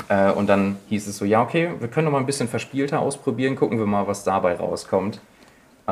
[0.08, 2.99] Äh, und dann hieß es so, ja, okay, wir können noch mal ein bisschen verspielter
[2.99, 5.19] ausprobieren, gucken wir mal, was dabei rauskommt.
[5.88, 5.91] Äh,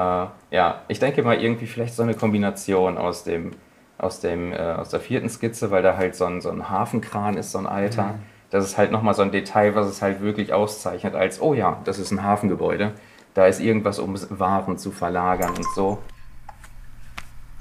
[0.52, 3.52] ja, ich denke mal irgendwie vielleicht so eine Kombination aus dem,
[3.98, 7.38] aus dem, äh, aus der vierten Skizze, weil da halt so ein, so ein Hafenkran
[7.38, 8.04] ist, so ein alter.
[8.04, 11.54] Mhm das ist halt nochmal so ein Detail, was es halt wirklich auszeichnet, als, oh
[11.54, 12.94] ja, das ist ein Hafengebäude.
[13.34, 16.02] Da ist irgendwas, um Waren zu verlagern und so.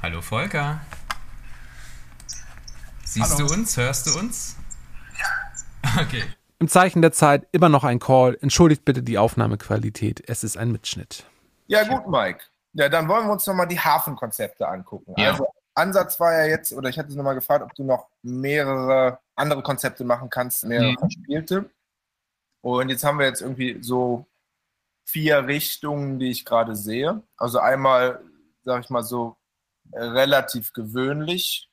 [0.02, 0.80] Hallo Volker.
[3.04, 3.48] Siehst Hallo.
[3.48, 3.76] du uns?
[3.76, 4.56] Hörst du uns?
[5.18, 6.02] Ja.
[6.02, 6.22] Okay.
[6.58, 8.38] Im Zeichen der Zeit immer noch ein Call.
[8.40, 10.22] Entschuldigt bitte die Aufnahmequalität.
[10.28, 11.24] Es ist ein Mitschnitt.
[11.66, 12.40] Ja, gut, Mike.
[12.74, 15.14] Ja, dann wollen wir uns nochmal die Hafenkonzepte angucken.
[15.16, 15.32] Ja.
[15.32, 19.18] Also Ansatz war ja jetzt, oder ich hatte es nochmal gefragt, ob du noch mehrere
[19.34, 20.98] andere Konzepte machen kannst, mehrere mhm.
[20.98, 21.70] verspielte.
[22.60, 24.26] Und jetzt haben wir jetzt irgendwie so
[25.04, 27.22] vier Richtungen, die ich gerade sehe.
[27.36, 28.20] Also einmal,
[28.62, 29.36] sag ich mal so,
[29.92, 31.68] relativ gewöhnlich,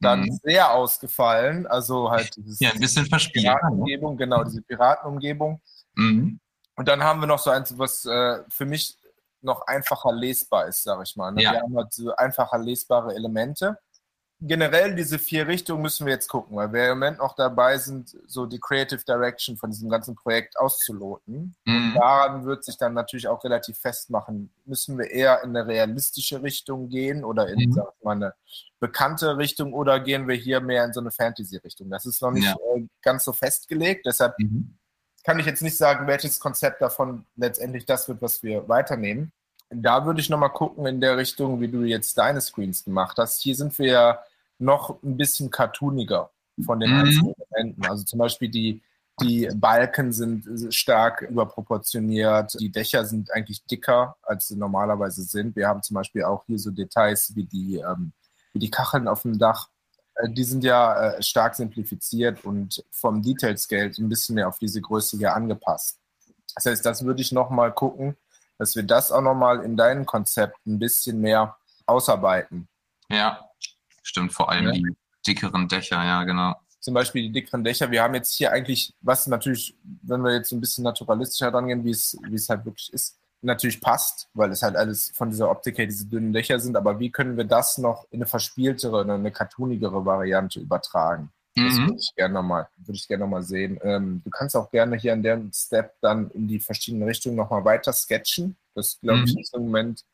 [0.00, 0.40] dann mhm.
[0.42, 3.44] sehr ausgefallen, also halt dieses ja, ein bisschen verspielt.
[3.46, 3.52] Ne?
[3.52, 5.60] Piratenumgebung, genau, diese Piratenumgebung.
[5.94, 6.40] Mhm.
[6.74, 8.98] Und dann haben wir noch so eins, was äh, für mich
[9.42, 11.32] noch einfacher lesbar ist, sage ich mal.
[11.32, 11.42] Ne?
[11.42, 11.52] Ja.
[11.52, 13.78] Wir haben halt so einfacher lesbare Elemente.
[14.38, 18.14] Generell diese vier Richtungen müssen wir jetzt gucken, weil wir im Moment noch dabei sind,
[18.26, 21.56] so die Creative Direction von diesem ganzen Projekt auszuloten.
[21.64, 21.94] Mhm.
[21.94, 26.90] daran wird sich dann natürlich auch relativ festmachen, müssen wir eher in eine realistische Richtung
[26.90, 27.82] gehen oder in, mhm.
[28.02, 28.34] mal, eine
[28.78, 31.88] bekannte Richtung oder gehen wir hier mehr in so eine Fantasy-Richtung.
[31.88, 32.56] Das ist noch nicht ja.
[32.74, 34.76] äh, ganz so festgelegt, deshalb mhm
[35.26, 39.32] kann ich jetzt nicht sagen, welches Konzept davon letztendlich das wird, was wir weiternehmen.
[39.68, 43.42] da würde ich nochmal gucken in der Richtung, wie du jetzt deine Screens gemacht hast.
[43.42, 44.18] Hier sind wir ja
[44.60, 46.30] noch ein bisschen cartooniger
[46.64, 47.00] von den mhm.
[47.00, 47.84] einzelnen Elementen.
[47.86, 48.80] Also zum Beispiel die,
[49.20, 55.56] die Balken sind stark überproportioniert, die Dächer sind eigentlich dicker, als sie normalerweise sind.
[55.56, 58.12] Wir haben zum Beispiel auch hier so Details wie die, ähm,
[58.52, 59.68] wie die Kacheln auf dem Dach.
[60.16, 64.58] Äh, die sind ja äh, stark simplifiziert und vom Detail Scale ein bisschen mehr auf
[64.58, 65.98] diese Größe hier angepasst.
[66.54, 68.16] Das heißt, das würde ich nochmal gucken,
[68.58, 72.68] dass wir das auch nochmal in deinem Konzept ein bisschen mehr ausarbeiten.
[73.10, 73.48] Ja,
[74.02, 74.72] stimmt, vor allem ja.
[74.72, 76.54] die dickeren Dächer, ja, genau
[76.86, 77.90] zum Beispiel die dickeren Dächer.
[77.90, 81.90] Wir haben jetzt hier eigentlich, was natürlich, wenn wir jetzt ein bisschen naturalistischer rangehen, wie
[81.90, 85.78] es, wie es halt wirklich ist, natürlich passt, weil es halt alles von dieser Optik
[85.78, 86.76] her diese dünnen Dächer sind.
[86.76, 91.30] Aber wie können wir das noch in eine verspieltere, eine cartoonigere Variante übertragen?
[91.54, 91.86] Das mhm.
[91.86, 93.78] würde ich gerne nochmal, würde ich gerne nochmal sehen.
[93.82, 97.64] Ähm, du kannst auch gerne hier an dem Step dann in die verschiedenen Richtungen nochmal
[97.64, 98.56] weiter sketchen.
[98.74, 99.40] Das glaube ich mhm.
[99.40, 100.04] ist im Moment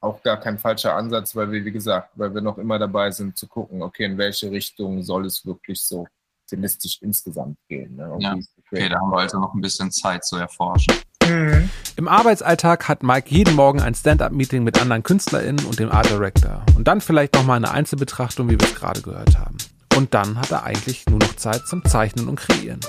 [0.00, 3.36] auch gar kein falscher Ansatz, weil wir, wie gesagt, weil wir noch immer dabei sind
[3.38, 6.06] zu gucken, okay, in welche Richtung soll es wirklich so
[6.46, 7.96] stilistisch insgesamt gehen.
[7.96, 8.16] Ne?
[8.20, 8.36] Ja.
[8.66, 10.94] Okay, da haben wir also noch ein bisschen Zeit zu erforschen.
[11.30, 11.70] Mhm.
[11.96, 16.64] Im Arbeitsalltag hat Mike jeden Morgen ein Stand-up-Meeting mit anderen KünstlerInnen und dem Art Director.
[16.76, 19.56] Und dann vielleicht nochmal eine Einzelbetrachtung, wie wir es gerade gehört haben.
[19.96, 22.80] Und dann hat er eigentlich nur noch Zeit zum Zeichnen und Kreieren.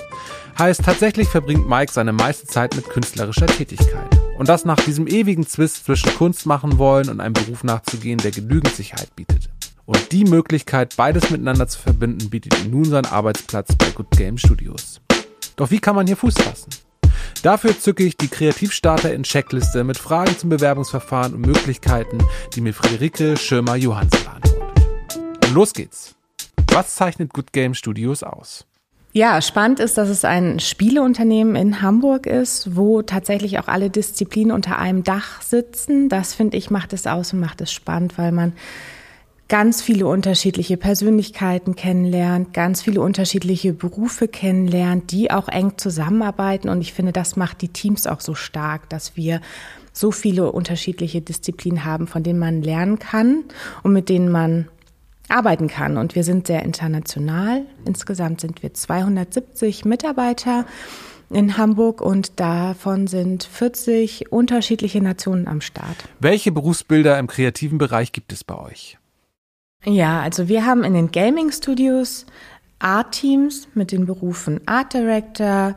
[0.58, 4.08] Heißt, tatsächlich verbringt Mike seine meiste Zeit mit künstlerischer Tätigkeit.
[4.38, 8.30] Und das nach diesem ewigen Zwist zwischen Kunst machen wollen und einem Beruf nachzugehen, der
[8.30, 9.50] genügend Sicherheit bietet.
[9.84, 14.38] Und die Möglichkeit, beides miteinander zu verbinden, bietet ihm nun sein Arbeitsplatz bei Good Game
[14.38, 15.00] Studios.
[15.56, 16.70] Doch wie kann man hier Fuß fassen?
[17.42, 22.18] Dafür zücke ich die Kreativstarter in Checkliste mit Fragen zum Bewerbungsverfahren und Möglichkeiten,
[22.54, 24.86] die mir Friederike Schirmer-Johansen beantwortet.
[25.44, 26.14] Und los geht's.
[26.72, 28.64] Was zeichnet Good Game Studios aus?
[29.14, 34.52] Ja, spannend ist, dass es ein Spieleunternehmen in Hamburg ist, wo tatsächlich auch alle Disziplinen
[34.52, 36.08] unter einem Dach sitzen.
[36.08, 38.54] Das finde ich macht es aus und macht es spannend, weil man
[39.52, 46.70] ganz viele unterschiedliche Persönlichkeiten kennenlernt, ganz viele unterschiedliche Berufe kennenlernt, die auch eng zusammenarbeiten.
[46.70, 49.42] Und ich finde, das macht die Teams auch so stark, dass wir
[49.92, 53.44] so viele unterschiedliche Disziplinen haben, von denen man lernen kann
[53.82, 54.68] und mit denen man
[55.28, 55.98] arbeiten kann.
[55.98, 57.66] Und wir sind sehr international.
[57.84, 60.64] Insgesamt sind wir 270 Mitarbeiter
[61.28, 66.08] in Hamburg und davon sind 40 unterschiedliche Nationen am Start.
[66.20, 68.96] Welche Berufsbilder im kreativen Bereich gibt es bei euch?
[69.84, 72.24] Ja, also wir haben in den Gaming Studios
[72.78, 75.74] Art-Teams mit den Berufen Art Director,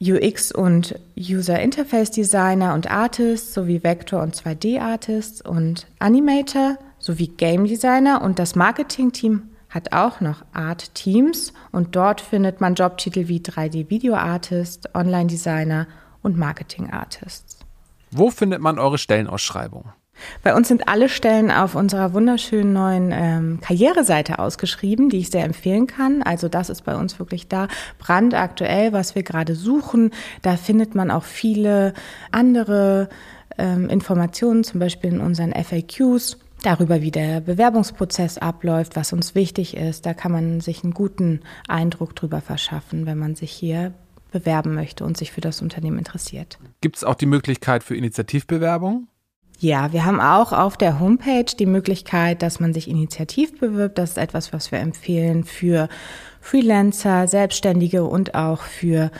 [0.00, 7.28] UX und User Interface Designer und Artist sowie Vector und 2D Artist und Animator sowie
[7.28, 12.74] Game Designer und das Marketing Team hat auch noch Art Teams und dort findet man
[12.74, 15.86] Jobtitel wie 3D Video Artist, Online Designer
[16.22, 17.58] und Marketing Artist.
[18.10, 19.92] Wo findet man eure Stellenausschreibung?
[20.42, 25.44] Bei uns sind alle Stellen auf unserer wunderschönen neuen ähm, Karriereseite ausgeschrieben, die ich sehr
[25.44, 26.22] empfehlen kann.
[26.22, 30.12] Also das ist bei uns wirklich da brandaktuell, was wir gerade suchen.
[30.42, 31.94] Da findet man auch viele
[32.30, 33.08] andere
[33.58, 39.76] ähm, Informationen, zum Beispiel in unseren FAQs darüber, wie der Bewerbungsprozess abläuft, was uns wichtig
[39.76, 40.06] ist.
[40.06, 43.92] Da kann man sich einen guten Eindruck drüber verschaffen, wenn man sich hier
[44.30, 46.58] bewerben möchte und sich für das Unternehmen interessiert.
[46.80, 49.08] Gibt es auch die Möglichkeit für Initiativbewerbung?
[49.60, 53.98] Ja, wir haben auch auf der Homepage die Möglichkeit, dass man sich initiativ bewirbt.
[53.98, 55.88] Das ist etwas, was wir empfehlen für
[56.40, 59.10] Freelancer, Selbstständige und auch für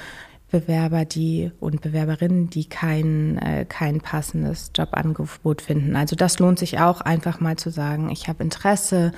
[0.51, 5.97] Bewerber, die und Bewerberinnen, die kein, äh, kein passendes Jobangebot finden.
[5.97, 9.11] Also das lohnt sich auch einfach mal zu sagen, ich habe Interesse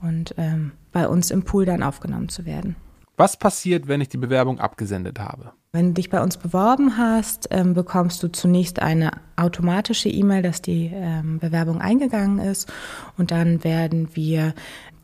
[0.00, 2.76] und ähm, bei uns im Pool dann aufgenommen zu werden.
[3.16, 5.52] Was passiert, wenn ich die Bewerbung abgesendet habe?
[5.72, 10.62] Wenn du dich bei uns beworben hast, ähm, bekommst du zunächst eine automatische E-Mail, dass
[10.62, 12.72] die ähm, Bewerbung eingegangen ist.
[13.16, 14.52] Und dann werden wir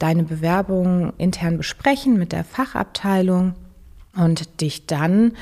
[0.00, 3.54] deine Bewerbung intern besprechen mit der Fachabteilung
[4.16, 5.34] und dich dann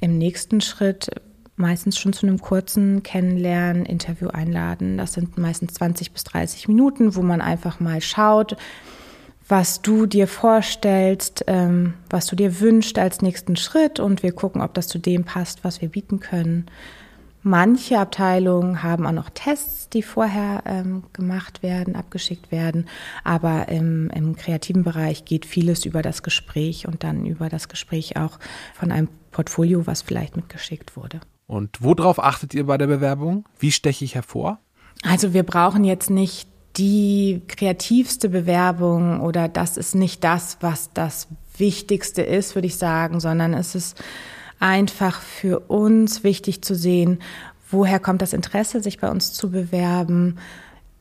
[0.00, 1.10] im nächsten Schritt
[1.56, 4.96] meistens schon zu einem kurzen Kennenlernen, Interview einladen.
[4.96, 8.56] Das sind meistens 20 bis 30 Minuten, wo man einfach mal schaut,
[9.50, 14.62] was du dir vorstellst, ähm, was du dir wünschst als nächsten Schritt und wir gucken,
[14.62, 16.66] ob das zu dem passt, was wir bieten können.
[17.42, 22.86] Manche Abteilungen haben auch noch Tests, die vorher ähm, gemacht werden, abgeschickt werden.
[23.24, 28.18] Aber im, im kreativen Bereich geht vieles über das Gespräch und dann über das Gespräch
[28.18, 28.38] auch
[28.74, 31.20] von einem Portfolio, was vielleicht mitgeschickt wurde.
[31.46, 33.48] Und worauf achtet ihr bei der Bewerbung?
[33.58, 34.58] Wie steche ich hervor?
[35.02, 36.49] Also wir brauchen jetzt nicht
[36.80, 43.20] die kreativste Bewerbung oder das ist nicht das, was das Wichtigste ist, würde ich sagen,
[43.20, 44.02] sondern es ist
[44.60, 47.18] einfach für uns wichtig zu sehen,
[47.70, 50.38] woher kommt das Interesse, sich bei uns zu bewerben,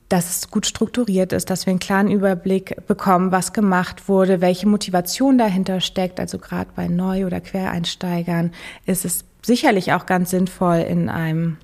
[0.10, 4.68] dass es gut strukturiert ist, dass wir einen klaren Überblick bekommen, was gemacht wurde, welche
[4.68, 6.20] Motivation dahinter steckt.
[6.20, 8.52] Also gerade bei Neu- oder Quereinsteigern
[8.86, 11.56] ist es sicherlich auch ganz sinnvoll, in einem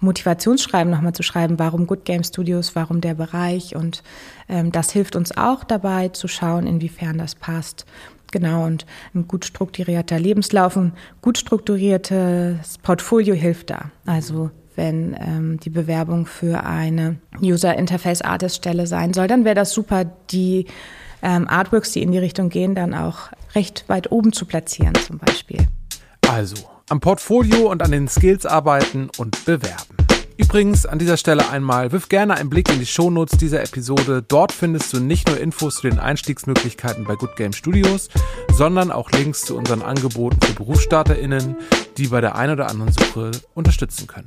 [0.00, 3.74] Motivationsschreiben nochmal zu schreiben, warum Good Game Studios, warum der Bereich.
[3.74, 4.02] Und
[4.48, 7.86] ähm, das hilft uns auch dabei zu schauen, inwiefern das passt.
[8.32, 13.90] Genau, und ein gut strukturierter Lebenslauf, ein gut strukturiertes Portfolio hilft da.
[14.04, 19.54] Also wenn ähm, die Bewerbung für eine User Interface Artist Stelle sein soll, dann wäre
[19.54, 20.66] das super, die
[21.22, 25.18] ähm, Artworks, die in die Richtung gehen, dann auch recht weit oben zu platzieren zum
[25.18, 25.66] Beispiel.
[26.28, 26.56] Also
[26.88, 29.96] am Portfolio und an den Skills arbeiten und bewerben.
[30.36, 34.22] Übrigens an dieser Stelle einmal, wirf gerne einen Blick in die Shownotes dieser Episode.
[34.22, 38.08] Dort findest du nicht nur Infos zu den Einstiegsmöglichkeiten bei Good Game Studios,
[38.52, 41.56] sondern auch Links zu unseren Angeboten für BerufsstarterInnen,
[41.96, 44.26] die bei der ein oder anderen Suche unterstützen können.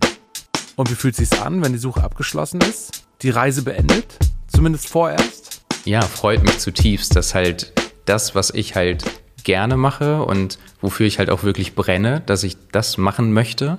[0.75, 3.03] Und wie fühlt es sich an, wenn die Suche abgeschlossen ist?
[3.21, 4.17] Die Reise beendet?
[4.47, 5.61] Zumindest vorerst?
[5.85, 7.71] Ja, freut mich zutiefst, dass halt
[8.05, 9.05] das, was ich halt
[9.43, 13.77] gerne mache und wofür ich halt auch wirklich brenne, dass ich das machen möchte,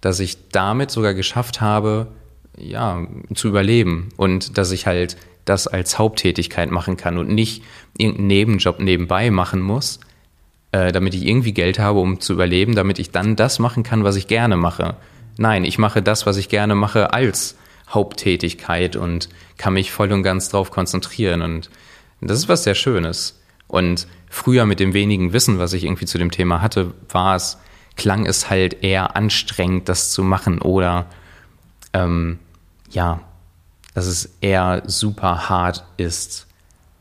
[0.00, 2.08] dass ich damit sogar geschafft habe,
[2.56, 7.62] ja, zu überleben und dass ich halt das als Haupttätigkeit machen kann und nicht
[7.96, 10.00] irgendeinen Nebenjob nebenbei machen muss,
[10.72, 14.04] äh, damit ich irgendwie Geld habe, um zu überleben, damit ich dann das machen kann,
[14.04, 14.96] was ich gerne mache.
[15.38, 17.56] Nein, ich mache das, was ich gerne mache, als
[17.88, 21.42] Haupttätigkeit und kann mich voll und ganz drauf konzentrieren.
[21.42, 21.70] Und
[22.20, 23.37] das ist was sehr Schönes.
[23.68, 27.58] Und früher mit dem wenigen Wissen, was ich irgendwie zu dem Thema hatte, war es,
[27.96, 31.06] klang es halt eher anstrengend, das zu machen oder
[31.92, 32.38] ähm,
[32.90, 33.20] ja,
[33.94, 36.46] dass es eher super hart ist,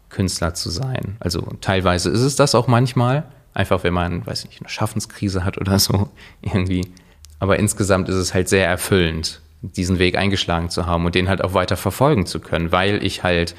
[0.10, 1.18] Künstler zu sein.
[1.20, 5.58] Also teilweise ist es das auch manchmal, einfach wenn man, weiß nicht, eine Schaffenskrise hat
[5.58, 6.10] oder so
[6.42, 6.92] irgendwie.
[7.40, 11.44] Aber insgesamt ist es halt sehr erfüllend, diesen Weg eingeschlagen zu haben und den halt
[11.44, 13.56] auch weiter verfolgen zu können, weil ich halt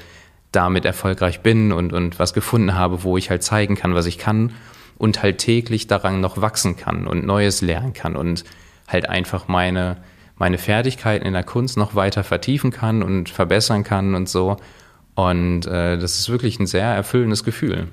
[0.51, 4.17] damit erfolgreich bin und, und was gefunden habe, wo ich halt zeigen kann, was ich
[4.17, 4.53] kann
[4.97, 8.43] und halt täglich daran noch wachsen kann und Neues lernen kann und
[8.87, 9.97] halt einfach meine,
[10.35, 14.57] meine Fertigkeiten in der Kunst noch weiter vertiefen kann und verbessern kann und so.
[15.15, 17.87] Und äh, das ist wirklich ein sehr erfüllendes Gefühl.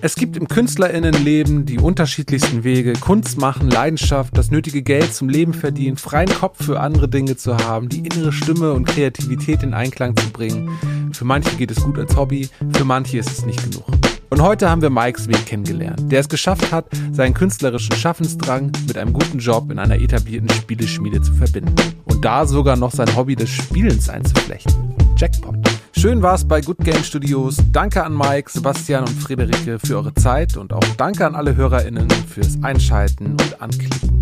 [0.00, 5.54] Es gibt im Künstlerinnenleben die unterschiedlichsten Wege, Kunst machen, Leidenschaft, das nötige Geld zum Leben
[5.54, 10.16] verdienen, freien Kopf für andere Dinge zu haben, die innere Stimme und Kreativität in Einklang
[10.16, 10.70] zu bringen.
[11.12, 13.86] Für manche geht es gut als Hobby, für manche ist es nicht genug.
[14.30, 18.96] Und heute haben wir Mikes Weg kennengelernt, der es geschafft hat, seinen künstlerischen Schaffensdrang mit
[18.98, 21.74] einem guten Job in einer etablierten Spieleschmiede zu verbinden.
[22.04, 24.74] Und da sogar noch sein Hobby des Spielens einzuflechten.
[25.16, 25.67] Jackpot.
[25.98, 27.56] Schön war's bei Good Game Studios.
[27.72, 32.08] Danke an Mike, Sebastian und Friederike für eure Zeit und auch danke an alle HörerInnen
[32.08, 34.20] fürs Einschalten und Anklicken.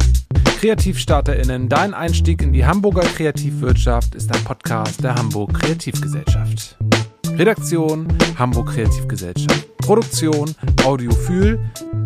[0.58, 6.78] KreativstarterInnen, dein Einstieg in die Hamburger Kreativwirtschaft ist ein Podcast der Hamburg Kreativgesellschaft.
[7.36, 8.08] Redaktion
[8.38, 9.76] Hamburg Kreativgesellschaft.
[9.76, 11.60] Produktion Audiophil.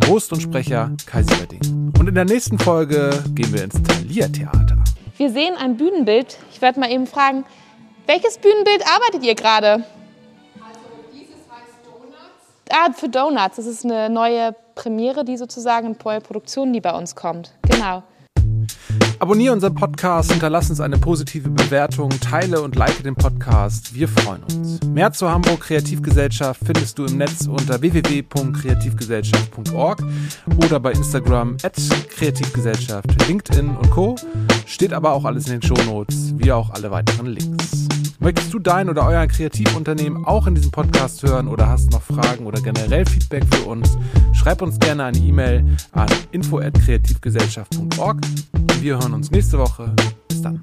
[0.08, 1.92] Host und Sprecher Kai Sieberding.
[1.96, 4.82] Und in der nächsten Folge gehen wir ins Thalia-Theater.
[5.16, 6.38] Wir sehen ein Bühnenbild.
[6.50, 7.44] Ich werde mal eben fragen,
[8.10, 9.74] welches Bühnenbild arbeitet ihr gerade?
[9.74, 9.84] Also
[11.12, 12.18] dieses heißt Donuts.
[12.68, 13.54] Ah, für Donuts.
[13.54, 17.52] Das ist eine neue Premiere, die sozusagen eine neue Produktion, die bei uns kommt.
[17.70, 18.02] Genau.
[19.20, 23.94] Abonniere unseren Podcast, hinterlass uns eine positive Bewertung, teile und like den Podcast.
[23.94, 24.80] Wir freuen uns.
[24.86, 30.02] Mehr zur Hamburg Kreativgesellschaft findest du im Netz unter www.kreativgesellschaft.org
[30.64, 31.76] oder bei Instagram at
[32.08, 34.16] Kreativgesellschaft, LinkedIn und Co.
[34.64, 37.90] Steht aber auch alles in den Shownotes, wie auch alle weiteren Links.
[38.22, 42.46] Möchtest du dein oder euer Kreativunternehmen auch in diesem Podcast hören oder hast noch Fragen
[42.46, 43.96] oder generell Feedback für uns?
[44.34, 48.20] Schreib uns gerne eine E-Mail an info@kreativgesellschaft.org.
[48.80, 49.94] Wir hören uns nächste Woche.
[50.28, 50.60] Bis dann.